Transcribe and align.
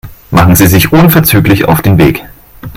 Machen 0.31 0.55
Sie 0.55 0.65
sich 0.65 0.91
unverzüglich 0.91 1.65
auf 1.65 1.83
den 1.83 1.99
Weg. 1.99 2.23